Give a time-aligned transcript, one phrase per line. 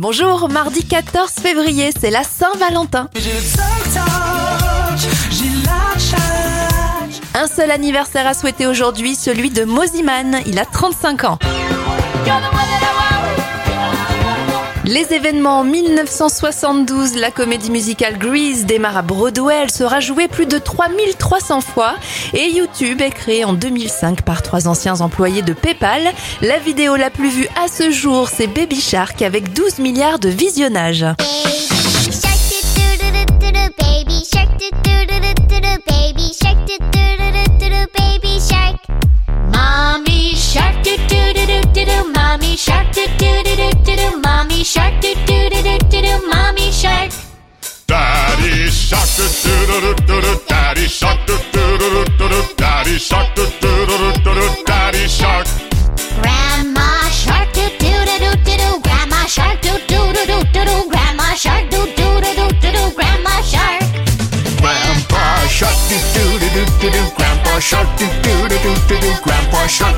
[0.00, 3.08] Bonjour, mardi 14 février, c'est la Saint-Valentin.
[7.34, 11.38] Un seul anniversaire à souhaiter aujourd'hui, celui de Moziman, il a 35 ans.
[14.88, 20.46] Les événements en 1972, la comédie musicale Grease démarre à Broadway, elle sera jouée plus
[20.46, 21.96] de 3300 fois
[22.32, 26.00] et YouTube est créé en 2005 par trois anciens employés de PayPal.
[26.40, 30.30] La vidéo la plus vue à ce jour, c'est Baby Shark avec 12 milliards de
[30.30, 31.04] visionnages.
[42.14, 44.27] Mommy shark do
[49.18, 51.26] Daddy shark.
[52.56, 53.34] Daddy shark.
[54.64, 55.46] Daddy shark.
[56.22, 57.52] Grandma shark.
[58.82, 59.60] Grandma shark.
[59.88, 61.70] Grandma shark.
[62.94, 63.82] Grandma shark.
[64.60, 65.78] Grandpa shark.
[67.16, 67.88] Grandpa shark.
[69.24, 69.96] Grandpa shark.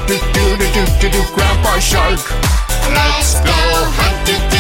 [1.35, 2.21] Grandpa shark.
[2.89, 3.53] Let's go
[3.99, 4.60] hunting.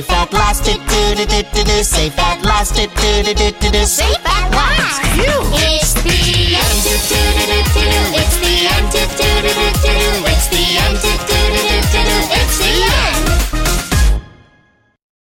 [0.00, 3.34] Safe at last do do do do do do safe at last do do do
[3.34, 4.29] do do do safe.